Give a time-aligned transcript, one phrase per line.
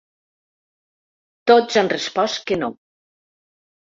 [1.51, 2.71] Tots han respost que no.